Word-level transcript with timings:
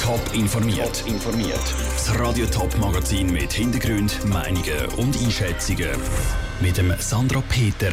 Top 0.00 0.20
informiert. 0.32 1.04
informiert. 1.06 1.60
Das 1.92 2.18
Radio 2.18 2.46
Top 2.46 2.76
Magazin 2.78 3.30
mit 3.30 3.52
Hintergrund, 3.52 4.24
Meinungen 4.24 4.86
und 4.96 5.16
Einschätzungen 5.22 5.90
mit 6.60 6.78
dem 6.78 6.92
Sandra 6.98 7.42
Peter. 7.48 7.92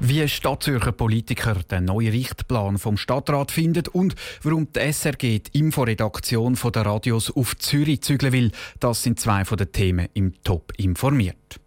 Wie 0.00 0.26
Stadtzürcher 0.26 0.92
Politiker 0.92 1.54
den 1.70 1.84
neuen 1.84 2.12
Richtplan 2.12 2.78
vom 2.78 2.96
Stadtrat 2.96 3.50
findet 3.50 3.88
und 3.88 4.14
warum 4.42 4.72
die 4.72 4.92
SRG 4.92 5.40
die 5.40 5.58
Inforedaktion 5.58 6.54
der 6.74 6.86
Radios 6.86 7.30
auf 7.30 7.56
Zürich 7.58 8.00
zügeln 8.00 8.32
will, 8.32 8.52
das 8.80 9.02
sind 9.02 9.20
zwei 9.20 9.44
von 9.44 9.58
den 9.58 9.70
Themen 9.70 10.08
im 10.14 10.42
Top 10.44 10.72
informiert. 10.78 11.60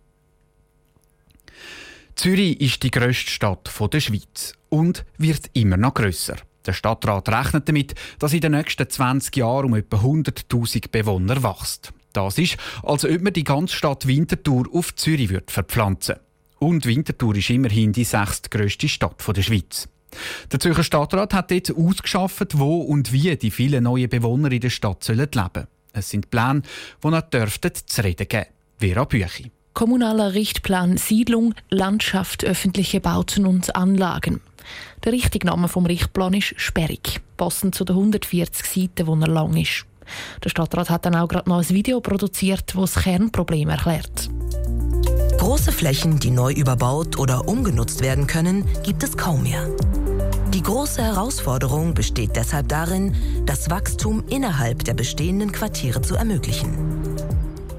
Zürich 2.16 2.60
ist 2.60 2.82
die 2.82 2.92
grösste 2.92 3.32
Stadt 3.32 3.72
der 3.94 4.00
Schweiz 4.00 4.54
und 4.70 5.06
wird 5.18 5.52
immer 5.54 5.78
noch 5.78 5.94
grösser. 5.94 6.38
Der 6.68 6.74
Stadtrat 6.74 7.30
rechnet 7.30 7.70
damit, 7.70 7.96
dass 8.20 8.34
in 8.34 8.42
den 8.42 8.52
nächsten 8.52 8.90
20 8.90 9.36
Jahren 9.38 9.68
um 9.68 9.76
etwa 9.76 9.98
100.000 9.98 10.92
Bewohner 10.92 11.42
wächst. 11.42 11.94
Das 12.12 12.38
ist, 12.38 12.58
als 12.84 13.06
ob 13.06 13.22
man 13.22 13.34
die 13.34 13.44
ganze 13.44 13.76
Stadt 13.76 14.06
Winterthur 14.06 14.66
auf 14.74 14.94
Zürich 14.96 15.30
wird 15.30 15.50
verpflanzen 15.50 16.16
Und 16.60 16.86
Winterthur 16.86 17.36
ist 17.36 17.50
immerhin 17.50 17.94
die 17.94 18.04
sechstgrößte 18.04 18.90
Stadt 18.90 19.24
der 19.26 19.42
Schweiz. 19.42 19.88
Der 20.52 20.60
Zürcher 20.60 20.84
Stadtrat 20.84 21.34
hat 21.34 21.52
jetzt 21.52 21.76
ausgeschafft, 21.76 22.58
wo 22.58 22.82
und 22.82 23.12
wie 23.12 23.36
die 23.38 23.52
vielen 23.52 23.84
neuen 23.84 24.10
Bewohner 24.10 24.52
in 24.52 24.62
der 24.62 24.70
Stadt 24.70 25.04
sollen 25.04 25.30
leben 25.32 25.68
Es 25.94 26.10
sind 26.10 26.30
Pläne, 26.30 26.64
die 27.04 27.08
noch 27.08 27.22
dürften 27.22 27.72
zu 27.86 28.04
reden 28.04 28.28
geben. 28.28 28.48
Vera 28.80 29.06
Büchi. 29.06 29.52
Kommunaler 29.74 30.34
Richtplan 30.34 30.98
Siedlung, 30.98 31.54
Landschaft, 31.70 32.44
öffentliche 32.44 33.00
Bauten 33.00 33.46
und 33.46 33.76
Anlagen. 33.76 34.42
Der 35.04 35.12
richtige 35.12 35.48
Name 35.48 35.68
vom 35.68 35.86
Richtplan 35.86 36.34
ist 36.34 36.54
sperrig, 36.58 37.22
passend 37.38 37.76
zu 37.76 37.86
den 37.86 37.96
140 37.96 38.66
Seiten, 38.66 39.06
die 39.06 39.22
er 39.24 39.28
lang 39.28 39.56
ist. 39.56 39.86
Der 40.44 40.50
Stadtrat 40.50 40.90
hat 40.90 41.06
dann 41.06 41.16
auch 41.16 41.28
gerade 41.28 41.50
noch 41.50 41.58
ein 41.58 41.70
Video 41.70 42.00
produziert, 42.00 42.74
das 42.76 42.94
das 42.94 43.04
Kernproblem 43.04 43.70
erklärt. 43.70 44.30
Große 45.38 45.72
Flächen, 45.72 46.20
die 46.20 46.32
neu 46.32 46.52
überbaut 46.52 47.18
oder 47.20 47.48
umgenutzt 47.48 48.02
werden 48.02 48.28
können, 48.28 48.66
gibt 48.84 49.04
es 49.04 49.16
kaum 49.16 49.44
mehr. 49.44 49.68
Die 50.54 50.64
große 50.64 51.04
Herausforderung 51.04 51.94
besteht 51.94 52.36
deshalb 52.36 52.70
darin, 52.70 53.16
das 53.46 53.70
Wachstum 53.70 54.24
innerhalb 54.28 54.84
der 54.86 54.94
bestehenden 54.94 55.52
Quartiere 55.52 56.02
zu 56.02 56.16
ermöglichen. 56.16 56.97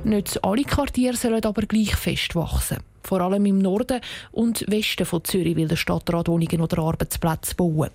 Nicht 0.08 0.42
alle 0.42 0.64
Quartiere 0.64 1.16
sollen 1.16 1.44
aber 1.44 1.62
gleich 1.62 1.94
fest 1.94 2.34
wachsen. 2.34 2.78
Vor 3.02 3.20
allem 3.20 3.44
im 3.44 3.58
Norden 3.58 4.00
und 4.32 4.64
Westen 4.66 5.04
von 5.04 5.22
Zürich 5.22 5.54
will 5.54 5.68
der 5.68 5.76
Stadtrat 5.76 6.28
Wohnungen 6.28 6.62
oder 6.62 6.78
Arbeitsplätze 6.78 7.54
bauen. 7.54 7.90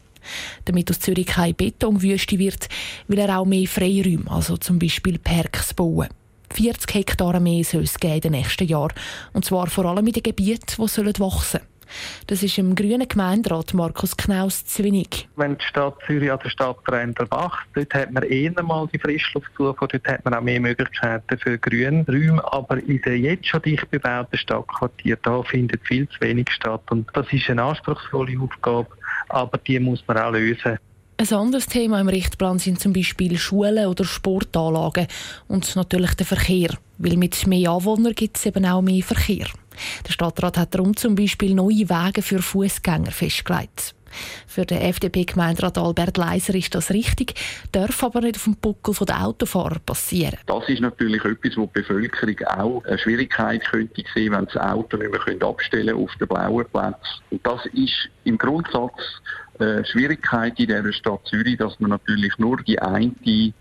Damit 0.65 0.91
aus 0.91 0.99
Zürich 0.99 1.25
keine 1.25 1.55
Betonwüste 1.55 2.37
wird, 2.37 2.69
will 3.07 3.17
er 3.17 3.39
auch 3.39 3.45
mehr 3.45 3.67
Freiräume, 3.67 4.29
also 4.29 4.57
zum 4.57 4.77
Beispiel 4.77 5.17
Parks 5.17 5.73
bauen. 5.73 6.09
40 6.53 6.93
Hektar 6.93 7.39
mehr 7.39 7.63
soll 7.63 7.83
es 7.83 7.95
in 7.95 8.21
den 8.21 8.33
nächsten 8.33 8.67
Jahren. 8.67 8.93
Und 9.33 9.43
zwar 9.43 9.65
vor 9.67 9.85
allem 9.85 10.05
in 10.05 10.13
den 10.13 10.21
Gebieten, 10.21 10.65
die 10.67 10.77
wachsen 10.77 11.17
sollen. 11.17 11.72
Das 12.27 12.43
ist 12.43 12.57
im 12.57 12.75
grünen 12.75 13.07
Gemeinderat 13.07 13.73
Markus 13.73 14.15
Knaus 14.15 14.65
zu 14.65 14.83
wenig. 14.83 15.27
Wenn 15.35 15.57
die 15.57 15.65
Stadt 15.65 15.95
Zürich 16.05 16.31
an 16.31 16.39
der 16.43 16.49
Stadtränder 16.49 17.29
wächst, 17.29 17.67
dort 17.73 17.93
hat 17.93 18.11
man 18.11 18.23
eher 18.23 18.63
mal 18.63 18.87
die 18.93 18.99
Frischluftzufuhr, 18.99 19.75
dort 19.79 20.07
hat 20.07 20.25
man 20.25 20.33
auch 20.33 20.41
mehr 20.41 20.59
Möglichkeiten 20.59 21.37
für 21.37 21.57
Grünräume. 21.57 22.43
Aber 22.51 22.77
in 22.77 23.01
den 23.01 23.23
jetzt 23.23 23.47
schon 23.47 23.61
dicht 23.61 23.89
bebauten 23.89 24.37
Stadtquartieren, 24.37 25.19
da 25.23 25.43
findet 25.43 25.85
viel 25.85 26.07
zu 26.07 26.19
wenig 26.21 26.49
statt. 26.51 26.83
Und 26.89 27.07
das 27.13 27.31
ist 27.31 27.49
eine 27.49 27.63
anspruchsvolle 27.63 28.39
Aufgabe, 28.39 28.87
aber 29.29 29.57
die 29.57 29.79
muss 29.79 30.03
man 30.07 30.17
auch 30.17 30.31
lösen. 30.31 30.77
Ein 31.23 31.37
anderes 31.37 31.67
Thema 31.67 32.01
im 32.01 32.09
Richtplan 32.09 32.59
sind 32.59 32.81
zum 32.81 32.91
Beispiel 32.91 33.37
Schulen 33.37 33.85
oder 33.87 34.03
Sportanlagen 34.03 35.07
und 35.47 35.73
natürlich 35.77 36.15
der 36.15 36.25
Verkehr, 36.25 36.71
weil 36.97 37.15
mit 37.15 37.47
mehr 37.47 37.71
Anwohnern 37.71 38.11
gibt 38.11 38.35
es 38.35 38.45
eben 38.45 38.65
auch 38.65 38.81
mehr 38.81 39.03
Verkehr. 39.03 39.47
Der 40.05 40.11
Stadtrat 40.11 40.57
hat 40.57 40.75
darum 40.75 40.97
zum 40.97 41.15
Beispiel 41.15 41.55
neue 41.55 41.87
Wege 41.87 42.21
für 42.21 42.41
Fußgänger 42.41 43.11
festgelegt. 43.11 43.95
Für 44.47 44.65
den 44.65 44.81
FDP-Gemeinderat 44.81 45.77
Albert 45.77 46.17
Leiser 46.17 46.55
ist 46.55 46.75
das 46.75 46.91
richtig, 46.91 47.35
darf 47.71 48.03
aber 48.03 48.19
nicht 48.19 48.35
auf 48.35 48.43
dem 48.43 48.57
Buckel 48.57 48.93
der 49.05 49.25
Autofahrer 49.25 49.79
passieren. 49.79 50.37
Das 50.45 50.67
ist 50.67 50.81
natürlich 50.81 51.23
etwas, 51.23 51.55
wo 51.55 51.67
die 51.67 51.81
Bevölkerung 51.81 52.35
auch 52.47 52.83
eine 52.83 52.99
Schwierigkeit 52.99 53.63
könnte 53.63 54.03
sehen, 54.13 54.33
wenn 54.33 54.45
das 54.45 54.57
Auto 54.57 54.97
nicht 54.97 55.09
mehr 55.09 55.47
abstellen 55.47 55.95
auf 55.95 56.11
den 56.19 56.27
blauen 56.27 56.65
Platz. 56.71 57.21
Und 57.31 57.45
das 57.45 57.65
ist 57.67 58.09
im 58.25 58.37
Grundsatz 58.37 58.99
eine 59.59 59.85
Schwierigkeit 59.85 60.59
in 60.59 60.67
dieser 60.67 60.93
Stadt 60.93 61.21
Zürich, 61.25 61.57
dass 61.57 61.79
man 61.79 61.91
natürlich 61.91 62.37
nur 62.37 62.57
die 62.57 62.79
eine 62.79 63.11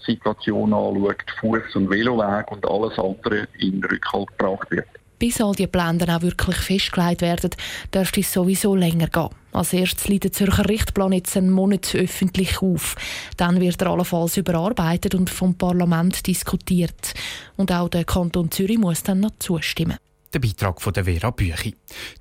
Situation 0.05 0.73
anschaut, 0.73 1.25
Fuß- 1.41 1.77
und 1.77 1.91
Veloweg 1.91 2.51
und 2.51 2.69
alles 2.69 2.99
andere 2.99 3.49
in 3.59 3.83
Rückhalt 3.85 4.29
gebracht 4.39 4.71
wird 4.71 4.87
bis 5.23 5.41
all 5.41 5.55
die 5.55 5.69
Pläne 5.69 6.17
auch 6.17 6.23
wirklich 6.23 6.57
festgelegt 6.57 7.23
werden, 7.23 7.51
dürfte 7.95 8.19
es 8.19 8.33
sowieso 8.33 8.75
länger 8.75 9.07
gehen. 9.07 9.29
Als 9.53 9.73
erstes 9.73 10.09
liegt 10.09 10.25
der 10.25 10.33
Zürcher 10.33 10.69
Richtplan 10.69 11.13
jetzt 11.13 11.37
einen 11.37 11.51
Monat 11.51 11.95
öffentlich 11.95 12.61
auf. 12.61 12.97
Dann 13.37 13.61
wird 13.61 13.81
er 13.81 13.93
allenfalls 13.93 14.37
überarbeitet 14.37 15.15
und 15.15 15.31
vom 15.31 15.55
Parlament 15.55 16.27
diskutiert. 16.27 17.15
Und 17.57 17.71
auch 17.71 17.89
der 17.89 18.03
Kanton 18.03 18.51
Zürich 18.51 18.79
muss 18.79 19.05
dann 19.05 19.21
noch 19.21 19.39
zustimmen. 19.39 19.97
Der 20.33 20.39
Beitrag 20.39 20.81
von 20.81 20.93
der 20.95 21.05
Vera 21.05 21.31
Büchi. 21.31 21.75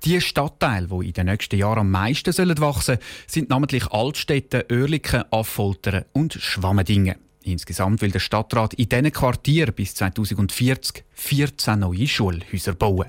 Die 0.04 0.20
Stadtteile, 0.20 0.88
die 0.88 1.06
in 1.06 1.12
den 1.14 1.26
nächsten 1.26 1.56
Jahren 1.56 1.80
am 1.80 1.90
meisten 1.90 2.36
wachsen 2.36 2.96
sollen, 2.96 2.98
sind 3.26 3.48
namentlich 3.48 3.86
Altstädte, 3.86 4.66
Oerlikon, 4.70 5.24
Affoltern 5.30 6.04
und 6.12 6.34
Schwammendingen. 6.34 7.16
Insgesamt 7.44 8.02
will 8.02 8.10
der 8.10 8.20
Stadtrat 8.20 8.74
in 8.74 8.88
diesen 8.88 9.12
Quartieren 9.12 9.74
bis 9.74 9.94
2040 9.94 11.04
14 11.12 11.78
neue 11.78 12.06
Schulhäuser 12.06 12.74
bauen. 12.74 13.08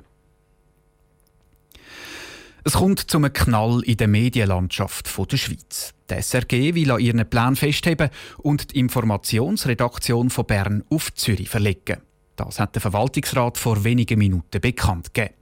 Es 2.66 2.74
kommt 2.74 3.12
zum 3.12 3.31
Knall 3.31 3.81
in 3.84 3.97
der 3.97 4.08
Medienlandschaft 4.08 5.09
der 5.30 5.38
Schweiz. 5.38 5.94
Die 6.09 6.22
SRG 6.22 6.75
will 6.75 6.91
an 6.91 7.02
ihren 7.02 7.30
Plan 7.30 7.58
festheben 7.58 8.09
und 8.38 8.72
die 8.72 8.80
Informationsredaktion 8.80 10.30
von 10.30 10.46
Bern 10.46 10.84
auf 10.90 11.14
Zürich 11.14 11.50
verlegen. 11.50 11.97
Das 12.36 12.60
hat 12.60 12.76
der 12.76 12.82
Verwaltungsrat 12.82 13.58
vor 13.58 13.84
wenigen 13.84 14.18
Minuten 14.18 14.60
bekannt 14.60 15.14
gegeben. 15.14 15.36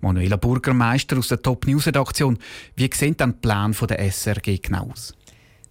Manuela 0.00 0.36
Burgermeister 0.36 1.18
aus 1.18 1.28
der 1.28 1.42
Top 1.42 1.66
News 1.66 1.86
Redaktion. 1.86 2.38
Wie 2.74 2.90
sehen 2.92 3.16
dann 3.16 3.32
die 3.32 3.38
Pläne 3.46 3.74
der 3.88 4.10
SRG 4.10 4.58
genau 4.62 4.90
aus? 4.90 5.14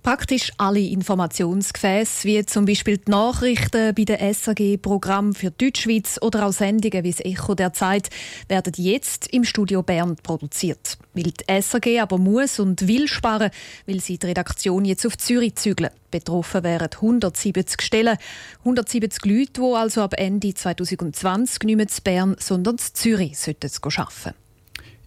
Praktisch 0.07 0.53
alle 0.55 0.79
Informationsgefäße, 0.79 2.25
wie 2.29 2.45
zum 2.45 2.63
Beispiel 2.63 2.97
die 2.97 3.11
Nachrichten 3.11 3.93
bei 3.93 4.05
den 4.05 4.33
SAG-Programm 4.33 5.35
für 5.35 5.51
Deutschschweiz 5.51 6.17
oder 6.21 6.47
auch 6.47 6.53
Sendungen 6.53 7.03
wie 7.03 7.11
das 7.11 7.19
Echo 7.19 7.55
der 7.55 7.73
Zeit, 7.73 8.09
werden 8.47 8.71
jetzt 8.77 9.27
im 9.33 9.43
Studio 9.43 9.83
Bern 9.83 10.15
produziert. 10.15 10.97
Weil 11.13 11.33
die 11.33 11.61
SAG 11.61 11.99
aber 11.99 12.17
muss 12.19 12.57
und 12.57 12.87
will 12.87 13.09
sparen, 13.09 13.51
will 13.85 13.99
sie 13.99 14.17
die 14.17 14.27
Redaktion 14.27 14.85
jetzt 14.85 15.05
auf 15.05 15.17
Zürich 15.17 15.55
zügeln. 15.55 15.91
Betroffen 16.09 16.63
wären 16.63 16.87
170 16.89 17.81
Stellen, 17.81 18.17
170 18.59 19.25
Leute, 19.25 19.51
die 19.57 19.75
also 19.75 20.03
ab 20.03 20.13
Ende 20.15 20.53
2020 20.53 21.63
nicht 21.63 21.75
mehr 21.75 21.87
zu 21.89 22.01
Bern, 22.01 22.37
sondern 22.39 22.75
in 22.75 22.93
Zürich 22.93 23.37
arbeiten 23.45 23.67
sollten. 23.77 24.37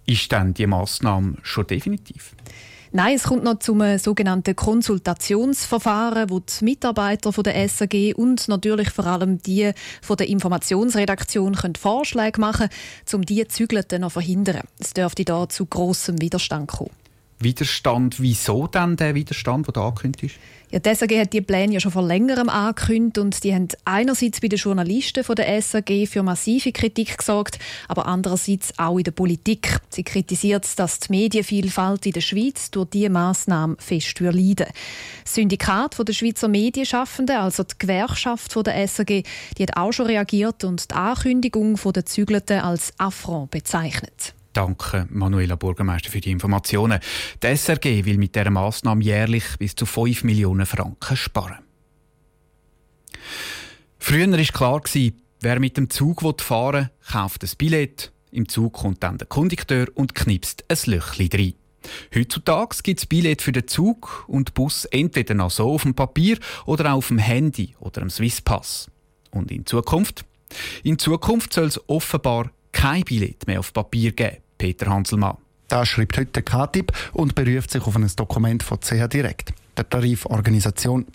Ist 0.05 0.31
denn 0.31 0.53
die 0.53 0.66
Massnahme 0.66 1.39
schon 1.43 1.66
definitiv? 1.66 2.34
Nein, 2.93 3.15
es 3.15 3.23
kommt 3.23 3.45
noch 3.45 3.61
zum 3.61 3.99
sogenannten 3.99 4.56
Konsultationsverfahren, 4.56 6.28
wo 6.28 6.41
die 6.41 6.65
Mitarbeiter 6.65 7.33
von 7.33 7.45
der 7.45 7.69
SAG 7.69 8.15
und 8.17 8.49
natürlich 8.49 8.91
vor 8.91 9.06
allem 9.06 9.41
die 9.41 9.71
von 10.03 10.17
der 10.17 10.28
Informationsredaktion 10.28 11.55
können 11.55 11.77
Vorschläge 11.77 12.41
machen 12.41 12.69
um 13.12 13.23
diese 13.23 13.47
Zügel 13.47 13.84
noch 13.99 14.09
zu 14.09 14.15
verhindern. 14.15 14.62
Es 14.81 14.93
dürfte 14.93 15.25
da 15.25 15.49
zu 15.49 15.67
grossem 15.67 16.21
Widerstand 16.21 16.69
kommen. 16.69 16.91
Widerstand, 17.43 18.21
wieso 18.21 18.67
dann 18.67 18.97
der 18.97 19.15
Widerstand, 19.15 19.67
der 19.67 19.73
da 19.73 19.87
angekündigt 19.87 20.25
ist? 20.25 20.34
Ja, 20.73 20.78
die 20.78 20.95
SAG 20.95 21.11
hat 21.19 21.33
die 21.33 21.41
Pläne 21.41 21.75
ja 21.75 21.81
schon 21.81 21.91
vor 21.91 22.06
längerem 22.06 22.49
angekündigt 22.49 23.19
und 23.19 23.43
die 23.43 23.53
haben 23.53 23.67
einerseits 23.84 24.41
bei 24.41 24.47
den 24.47 24.59
Journalisten 24.59 25.25
von 25.25 25.34
der 25.34 25.60
SAG 25.60 26.07
für 26.07 26.22
massive 26.22 26.71
Kritik 26.71 27.19
gesorgt, 27.19 27.59
aber 27.89 28.07
andererseits 28.07 28.78
auch 28.78 28.98
in 28.98 29.03
der 29.03 29.10
Politik. 29.10 29.81
Sie 29.89 30.04
kritisiert, 30.04 30.78
dass 30.78 31.01
die 31.01 31.13
Medienvielfalt 31.13 32.07
in 32.07 32.13
der 32.13 32.21
Schweiz 32.21 32.71
durch 32.71 32.91
diese 32.91 33.10
Massnahme 33.10 33.77
fest 33.81 34.21
leiden 34.21 34.66
Das 35.25 35.34
Syndikat 35.34 35.97
der 36.07 36.13
Schweizer 36.13 36.47
Medienschaffenden, 36.47 37.37
also 37.37 37.65
die 37.65 37.75
Gewerkschaft 37.77 38.54
der 38.65 38.87
SAG, 38.87 39.25
die 39.59 39.63
hat 39.63 39.77
auch 39.77 39.92
schon 39.92 40.07
reagiert 40.07 40.63
und 40.63 40.89
die 40.89 40.95
Ankündigung 40.95 41.81
der 41.92 42.07
Zügelten 42.07 42.60
als 42.60 42.92
Affront 42.97 43.51
bezeichnet. 43.51 44.34
Danke, 44.53 45.07
Manuela 45.11 45.55
Bürgermeister, 45.55 46.11
für 46.11 46.21
die 46.21 46.33
Informationen. 46.33 46.99
Die 47.43 47.57
SRG 47.57 48.05
will 48.05 48.19
mit 48.19 48.35
dieser 48.35 48.51
Massnahme 48.51 49.05
jährlich 49.05 49.45
bis 49.59 49.77
zu 49.77 49.87
5 49.87 50.25
Millionen 50.25 50.67
Franken 50.67 51.17
sparen. 51.17 51.59
Früher 53.99 54.31
war 54.31 54.81
klar, 54.81 55.13
wer 55.41 55.61
mit 55.61 55.77
dem 55.77 55.89
Zug 55.89 56.23
fahren 56.41 56.75
will, 56.85 57.13
kauft 57.13 57.45
ein 57.45 57.51
Billett. 57.59 58.13
Im 58.33 58.49
Zug 58.49 58.73
kommt 58.73 59.03
dann 59.03 59.19
der 59.19 59.29
Kondukteur 59.29 59.87
und 59.95 60.15
knipst 60.15 60.65
ein 60.69 60.79
Löchchen 60.87 61.29
rein. 61.33 61.55
Heutzutage 62.15 62.77
gibt 62.83 63.01
es 63.01 63.07
Billett 63.07 63.43
für 63.43 63.53
den 63.53 63.69
Zug 63.69 64.25
und 64.27 64.55
Bus 64.55 64.85
entweder 64.87 65.35
noch 65.35 65.51
so 65.51 65.71
auf 65.71 65.83
dem 65.83 65.95
Papier 65.95 66.39
oder 66.67 66.93
auch 66.93 66.99
auf 66.99 67.09
dem 67.09 67.19
Handy 67.19 67.75
oder 67.79 68.03
am 68.03 68.11
Swisspass. 68.11 68.91
Und 69.31 69.51
in 69.51 69.65
Zukunft? 69.65 70.25
In 70.83 70.99
Zukunft 70.99 71.53
soll 71.53 71.67
es 71.67 71.81
offenbar 71.89 72.51
kein 72.72 73.03
Billett 73.03 73.47
mehr 73.47 73.61
auf 73.61 73.72
Papier 73.72 74.13
geben, 74.13 74.39
Peter 74.59 74.87
Hanselmann. 74.87 75.37
Das 75.69 75.89
schreibt 75.89 76.19
heute 76.19 76.43
KTIP 76.43 76.93
und 77.13 77.34
beruft 77.34 77.71
sich 77.71 77.83
auf 77.83 77.95
ein 77.95 78.11
Dokument 78.17 78.63
von 78.63 78.81
CH 78.81 79.07
Direkt, 79.09 79.53
der 79.77 79.89
Tariforganisation. 79.89 81.07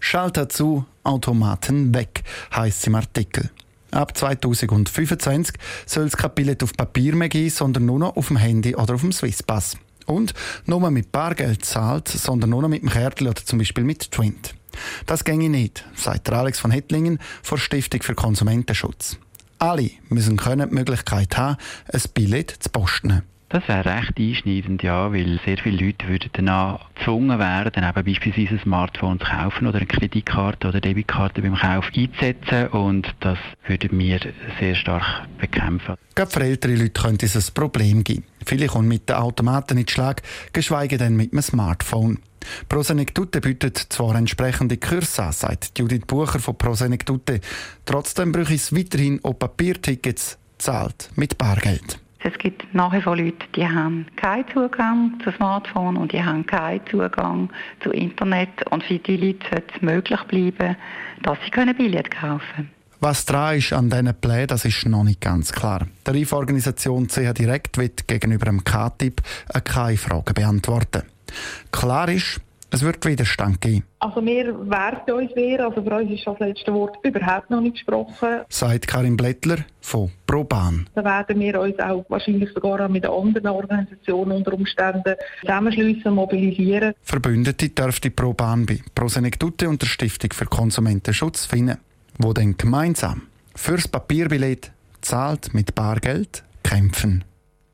Schalter 0.00 0.48
zu, 0.48 0.86
Automaten 1.04 1.94
weg, 1.94 2.22
heißt 2.54 2.80
es 2.80 2.86
im 2.86 2.94
Artikel. 2.94 3.50
Ab 3.90 4.16
2025 4.16 5.56
soll 5.86 6.04
es 6.04 6.16
kein 6.16 6.34
Billett 6.34 6.62
auf 6.62 6.72
Papier 6.74 7.14
mehr 7.14 7.28
geben, 7.28 7.50
sondern 7.50 7.86
nur 7.86 7.98
noch 7.98 8.16
auf 8.16 8.28
dem 8.28 8.36
Handy 8.36 8.74
oder 8.74 8.94
auf 8.94 9.00
dem 9.00 9.12
Swisspass. 9.12 9.76
Und 10.06 10.32
nur 10.64 10.90
mit 10.90 11.12
Bargeld 11.12 11.64
zahlt, 11.64 12.08
sondern 12.08 12.50
nur 12.50 12.62
noch 12.62 12.68
mit 12.68 12.82
dem 12.82 12.88
Kärtchen 12.88 13.28
oder 13.28 13.44
zum 13.44 13.58
Beispiel 13.58 13.84
mit 13.84 14.10
Twint. 14.10 14.54
Das 15.06 15.24
ginge 15.24 15.50
nicht, 15.50 15.84
sagt 15.94 16.30
Alex 16.30 16.58
von 16.58 16.70
Hettlingen 16.70 17.18
von 17.42 17.58
Stiftung 17.58 18.02
für 18.02 18.14
Konsumentenschutz. 18.14 19.18
Alle 19.58 19.90
müssen 20.08 20.36
können 20.36 20.68
die 20.68 20.74
Möglichkeit 20.74 21.36
haben, 21.36 21.56
ein 21.92 22.00
Billett 22.14 22.50
zu 22.50 22.70
posten. 22.70 23.22
Das 23.50 23.66
wäre 23.66 23.86
recht 23.86 24.18
einschneidend, 24.18 24.82
ja, 24.82 25.10
weil 25.10 25.40
sehr 25.46 25.56
viele 25.56 25.86
Leute 25.86 26.06
würden 26.06 26.28
danach 26.34 26.80
gezwungen 26.94 27.38
werden, 27.38 27.82
eben 27.82 28.04
beispielsweise 28.04 28.56
ein 28.56 28.60
Smartphone 28.60 29.18
zu 29.18 29.26
kaufen 29.26 29.66
oder 29.66 29.78
eine 29.78 29.86
Kreditkarte 29.86 30.68
oder 30.68 30.82
Debitkarte 30.82 31.40
beim 31.40 31.56
Kauf 31.56 31.90
einzusetzen 31.96 32.68
und 32.68 33.14
das 33.20 33.38
würden 33.66 33.98
wir 33.98 34.20
sehr 34.60 34.74
stark 34.74 35.26
bekämpfen. 35.38 35.94
Gerade 36.14 36.30
für 36.30 36.40
ältere 36.40 36.74
Leute 36.74 36.90
könnte 36.90 37.24
es 37.24 37.36
ein 37.36 37.54
Problem 37.54 38.04
geben. 38.04 38.24
Viele 38.48 38.66
kommen 38.66 38.88
mit 38.88 39.10
den 39.10 39.16
Automaten 39.16 39.74
nicht 39.74 39.90
Schlag, 39.90 40.22
geschweige 40.54 40.96
denn 40.96 41.16
mit 41.16 41.32
einem 41.32 41.42
Smartphone. 41.42 42.18
Prosenektute 42.70 43.42
bietet 43.42 43.76
zwar 43.76 44.14
entsprechende 44.14 44.78
Kurse 44.78 45.24
an, 45.24 45.32
sagt 45.32 45.78
Judith 45.78 46.06
Bucher 46.06 46.38
von 46.38 46.56
Prosenektute. 46.56 47.42
Trotzdem 47.84 48.32
bräuchte 48.32 48.54
es 48.54 48.74
weiterhin 48.74 49.20
auch 49.22 49.38
Papiertickets, 49.38 50.38
zahlt 50.56 51.10
mit 51.14 51.36
Bargeld. 51.36 52.00
Es 52.20 52.38
gibt 52.38 52.74
nach 52.74 52.94
wie 52.94 53.02
vor 53.02 53.18
Leute, 53.18 53.46
die 53.54 53.68
haben 53.68 54.06
keinen 54.16 54.48
Zugang 54.48 55.20
zu 55.22 55.30
Smartphone 55.32 55.98
und 55.98 56.12
die 56.12 56.24
haben 56.24 56.46
keinen 56.46 56.80
Zugang 56.86 57.50
zu 57.82 57.90
Internet. 57.90 58.66
Und 58.70 58.82
für 58.82 58.98
diese 58.98 59.26
Leute 59.26 59.46
sollte 59.50 59.74
es 59.76 59.82
möglich 59.82 60.20
bleiben, 60.22 60.76
dass 61.22 61.36
sie 61.44 61.74
Billett 61.74 62.10
kaufen 62.10 62.40
können. 62.56 62.77
Was 63.00 63.24
dran 63.24 63.58
ist 63.58 63.72
an 63.72 63.90
diesen 63.90 64.12
Plänen, 64.14 64.48
das 64.48 64.64
ist 64.64 64.84
noch 64.86 65.04
nicht 65.04 65.20
ganz 65.20 65.52
klar. 65.52 65.80
Die 65.80 66.04
Tariforganisation 66.04 67.06
CH 67.06 67.32
Direkt 67.32 67.78
wird 67.78 68.08
gegenüber 68.08 68.46
dem 68.46 68.64
K-Tipp 68.64 69.22
keine 69.62 69.96
Fragen 69.96 70.34
beantworten. 70.34 71.02
Klar 71.70 72.08
ist, 72.08 72.40
es 72.70 72.82
wird 72.82 73.06
Widerstand 73.06 73.60
geben. 73.60 73.84
Also 74.00 74.24
wir 74.24 74.46
werden 74.68 75.14
uns 75.14 75.34
wehren, 75.36 75.66
also 75.66 75.82
für 75.82 75.94
uns 75.94 76.10
ist 76.10 76.26
das 76.26 76.38
letzte 76.40 76.74
Wort 76.74 76.98
überhaupt 77.02 77.50
noch 77.50 77.60
nicht 77.60 77.74
gesprochen. 77.74 78.40
Sagt 78.48 78.86
Karin 78.88 79.16
Blättler 79.16 79.58
von 79.80 80.10
ProBahn. 80.26 80.88
Da 80.94 81.04
werden 81.04 81.40
wir 81.40 81.60
uns 81.60 81.78
auch 81.78 82.04
wahrscheinlich 82.08 82.50
sogar 82.52 82.88
mit 82.88 83.06
anderen 83.06 83.46
Organisationen 83.46 84.32
unter 84.32 84.52
Umständen 84.52 85.14
zusammenschliessen, 85.40 86.12
mobilisieren. 86.14 86.94
Verbündete 87.02 87.68
dürfte 87.70 88.10
ProBahn 88.10 88.66
bei 88.66 88.80
Prosenektute 88.94 89.68
und 89.68 89.80
der 89.80 89.86
Stiftung 89.86 90.32
für 90.32 90.46
Konsumentenschutz 90.46 91.46
finden, 91.46 91.78
wo 92.18 92.32
dann 92.32 92.56
gemeinsam 92.56 93.22
fürs 93.54 93.88
Papierbillett 93.88 94.72
zahlt 95.00 95.54
mit 95.54 95.74
Bargeld 95.74 96.44
kämpfen. 96.62 97.24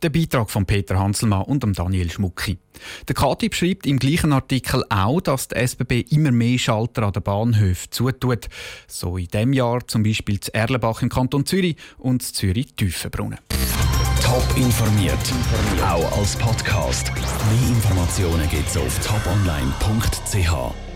Der 0.03 0.11
Beitrag 0.11 0.51
von 0.51 0.67
Peter 0.67 0.99
Hanselmann 0.99 1.45
und 1.45 1.65
Daniel 1.79 2.11
Schmucki. 2.11 2.59
Der 3.09 3.15
Katib 3.15 3.55
schreibt 3.55 3.87
im 3.87 3.99
gleichen 3.99 4.35
Artikel 4.35 4.85
auch, 4.91 5.23
dass 5.23 5.49
die 5.49 5.55
SBB 5.57 6.13
immer 6.13 6.31
mehr 6.31 6.59
Schalter 6.59 7.05
an 7.05 7.13
den 7.13 7.23
Bahnhöfen 7.23 7.91
zutut. 7.91 8.49
So 8.87 9.17
in 9.17 9.29
diesem 9.29 9.55
Jahr 9.55 9.87
zum 9.87 10.03
Beispiel 10.03 10.41
zu 10.41 10.53
Erlenbach 10.53 11.01
im 11.01 11.09
Kanton 11.09 11.47
Zürich 11.47 11.77
und 11.97 12.23
Zürich-Tiefenbrunnen. 12.23 13.39
Top 14.23 14.45
informiert, 14.57 15.19
auch 15.83 16.19
als 16.19 16.37
Podcast. 16.37 17.11
Mehr 17.15 17.69
Informationen 17.71 18.49
gibt 18.51 18.69
es 18.69 18.77
auf 18.77 18.99
toponline.ch. 18.99 20.94